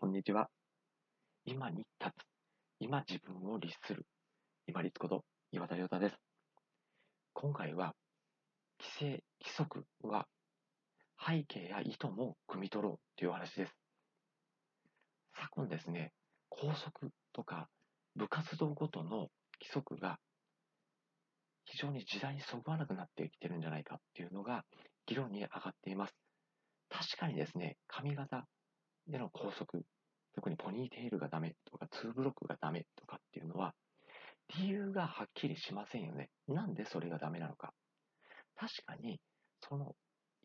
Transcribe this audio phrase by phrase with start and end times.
[0.00, 0.48] こんにちは。
[1.44, 2.24] 今に立つ。
[2.78, 4.06] 今自分を律する。
[4.66, 6.16] 今立こと岩田亮太です。
[7.34, 7.92] 今回は、
[8.80, 10.26] 規制、規則は
[11.22, 13.74] 背景や意図も汲み取ろうという話です。
[15.36, 16.14] 昨今ですね、
[16.48, 17.68] 校則とか
[18.16, 19.28] 部活動ごとの
[19.60, 20.16] 規則が
[21.66, 24.64] 非常に時代にそぐわなくなってきてるんじゃないかっていうのが
[25.04, 26.14] 議論に上がっています。
[26.88, 28.46] 確かにですね、髪型
[29.06, 29.84] での校則、
[30.34, 33.74] 特にポニーテールがダメとか、ツーブロックがダメとかっていうのは、
[34.56, 36.30] 理由がはっきりしませんよね。
[36.48, 37.72] なんでそれがダメなのか。
[38.56, 39.20] 確かに、
[39.60, 39.94] その、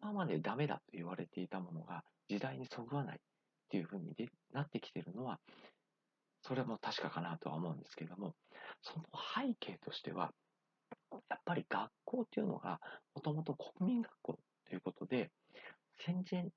[0.00, 3.20] 今までダメだと言われていたものが時代にそぐわないっ
[3.70, 4.14] ていうふうに
[4.52, 5.40] なってきてるのは、
[6.42, 8.34] それも確かかなとは思うんですけれども、
[8.82, 9.04] その
[9.34, 10.32] 背景としては、
[11.28, 12.80] やっぱり学校っていうのが、
[13.14, 15.30] もともと国民学校ということで、
[15.98, 16.48] 戦前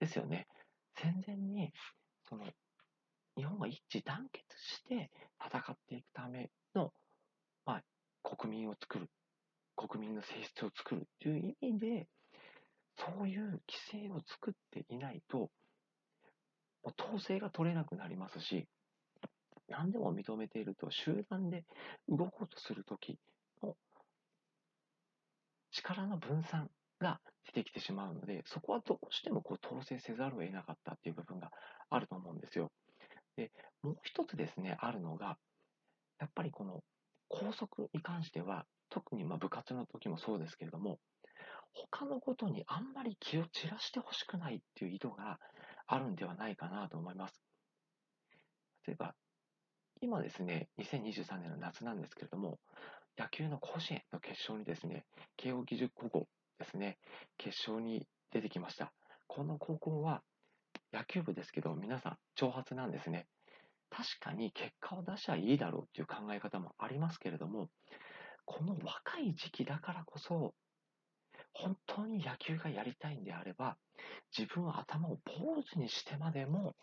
[0.00, 0.46] ですよね。
[1.04, 1.70] 戦前に、
[2.26, 2.46] その、
[3.36, 5.10] 日本が一致団結して
[5.44, 6.92] 戦っていくための、
[7.66, 7.82] まあ、
[8.22, 9.10] 国民を作る、
[9.76, 12.08] 国民の性質を作るという意味で、
[12.96, 15.50] そういう規制を作っていないと、
[16.98, 18.66] 統制が取れなくなりますし、
[19.68, 21.64] 何でも認めていると、集団で
[22.08, 23.18] 動こうとするとき
[23.62, 23.74] の
[25.70, 26.70] 力の分散
[27.04, 31.50] が出てきてしまうので、そこはどうしてもこう統制せざるを得なかったっていう部分が
[31.90, 32.72] あると思うんですよ。
[33.36, 33.52] で、
[33.82, 35.36] もう一つですね、あるのが、
[36.18, 36.82] やっぱりこの
[37.28, 40.98] 校則に関しては、特にま部活の時もそうですけれども、
[41.74, 45.38] 他のことにあんまり気を散らしてほしくないっていう意図が
[45.86, 47.42] あるんではないかなと思います。
[48.86, 49.14] 例えば、
[50.00, 52.58] 今ですね、2023年の夏なんですけれども、
[53.18, 55.04] 野球の甲子園の決勝にですね、
[55.36, 56.98] 慶応義塾高校ですね、
[57.38, 58.92] 決勝に出てきました。
[59.26, 60.22] この高校は
[60.92, 63.26] 野球部ですけど、皆さん、挑発なんですね。
[63.90, 67.68] 確かに結果を出しゃいいだろうっていう考え方もありますけれども、
[68.44, 70.54] この若い時期だからこそ、
[71.52, 73.76] 本当に野球がやりたいんであれば、
[74.36, 76.74] 自分は頭を坊主にしてまでも、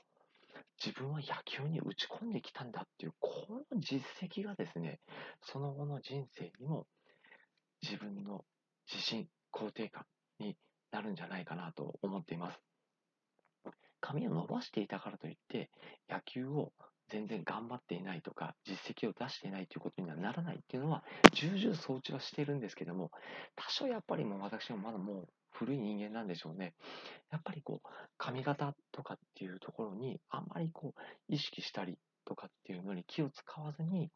[0.83, 3.29] 自分は野球に打ち込んできたんだっていう、こ
[3.71, 4.99] の実績がですね、
[5.43, 6.87] その後の人生にも
[7.81, 8.45] 自分の
[8.91, 10.05] 自信、肯定感
[10.39, 10.57] に
[10.91, 12.59] なるんじゃないかなと思っています。
[13.99, 15.69] 髪を伸ばしていたからといって、
[16.09, 16.73] 野球を
[17.07, 21.03] 全然頑張っていないとか、実績を出していないということにはならないっていうのは、
[21.33, 23.11] 重々承知はしてるんですけども、
[23.55, 26.73] 多少やっぱりもう私もまだもう古い人間なんでしょうね。
[27.29, 34.11] やっぱりこう、髪型とかっていうところに、あんまりこう、意識したりとかっていうのに気を使わずに、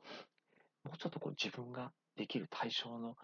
[0.84, 3.16] もうちょっとこう自分ができる対象の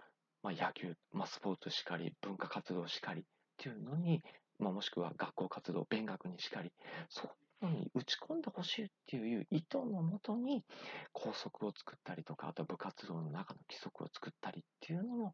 [0.44, 3.24] まあ、野球、まあ、スポーツしかり、文化活動しかりっ
[3.58, 4.24] ていうのに、
[4.60, 6.72] まあ、もしくは学校活動、勉学にしかり、
[7.10, 7.30] そ
[7.62, 10.64] ういうのに打ち込んでほしいっていう意図のもとに、
[11.12, 15.34] 校則を作ったりとか、あと部活動の中の規則を作ったりっていうのも、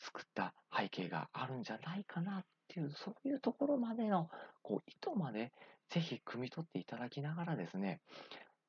[0.00, 4.30] 作った背景があるんじゃないかなっていう、そういうところまでの、
[4.62, 5.52] こう、意図まで、
[5.90, 8.00] ぜひ汲み取っていただきながらですね、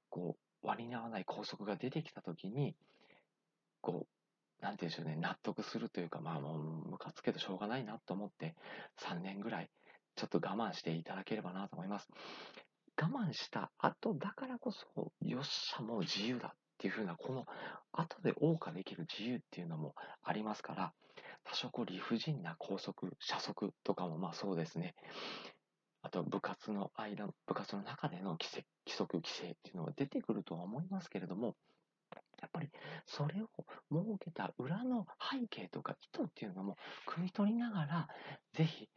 [0.10, 2.76] こう、割に合わない校則が出てきたときに、
[3.82, 4.19] こう、
[4.62, 8.56] なんて言うんでしょうね、納得するというか、まあもう、ムカつけてしょうがないなと思って、
[8.98, 9.70] 3年ぐらい、
[10.16, 12.10] ちょっと我慢していただければなと思います。
[13.02, 17.46] 我慢した後だからこそ、よっしゃ、もう自由だっていう風な、この
[17.94, 20.94] 後で謳歌できる自由っていうのもありますから、
[21.46, 24.96] 多少こう理不尽な校則、社則とかもまあそうですね。
[26.02, 31.56] あと部活の間、部活の中での規則、規制っていうのが出てくるとは思いますけれども、
[32.50, 32.70] っぱり
[33.06, 33.48] それを
[33.92, 36.78] 設けた裏の背景とか意図っていうのも
[37.08, 38.08] 汲み取りながら、
[38.54, 38.90] ぜひ、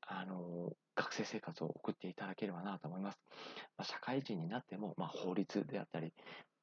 [0.00, 3.18] あの、学生生活を送っていただければなと思います。
[3.76, 6.12] まあ、社会人になっても、まあ、法律であったり、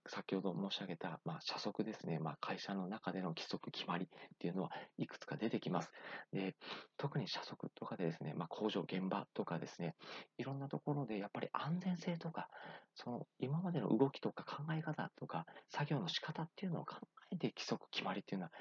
[0.07, 4.07] 先ほど申し上げた、まあ、社則ですね、まあ、会社の中での規則、決まりっ
[4.39, 5.91] ていうのはいくつか出てきます。
[6.31, 6.55] で
[6.97, 9.95] 特に社則とかでですね、まあ、工場、現場とかですね、
[10.37, 12.49] いろんなところでやっぱり安全性とか、
[12.95, 16.95] その今までの動きとか考え方とか、作業の仕方っていうのを考
[17.31, 18.51] えて規則、決まりっていうのは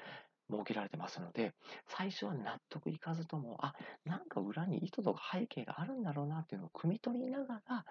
[0.53, 1.53] 設けられてますので、
[1.87, 3.73] 最初は納得いかずとも、あ、
[4.05, 7.85] なんか裏に意図とか背景があるんだろうなっていうのを汲み取りながら、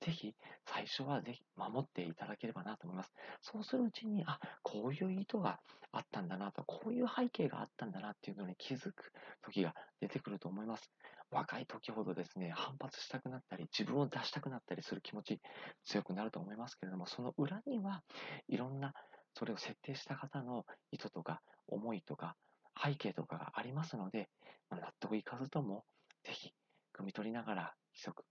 [0.00, 0.34] ぜひ、
[0.66, 3.12] 最初はぜひ守っていただければなと思います。
[3.40, 5.60] そうするうちに、あ、こういう意図が
[5.92, 9.12] あったんだなと、こういう背景があったんだなっていうのに気づく
[9.42, 10.92] 時が出てくると思います。
[11.30, 15.40] 若い時ほどですね、反発したくなったり、自分を出したくなったりする気持ち
[15.84, 18.02] 強くなると思いますけれども、その裏には
[18.48, 18.94] いろんな
[19.34, 22.36] それを設定した方の意図とか思いとか
[22.82, 24.28] 背景とかがありますので、
[24.70, 25.84] ま納得いかずとも、
[26.24, 26.50] ぜひ、
[26.98, 27.62] 汲み取りながら
[27.94, 28.24] 規則、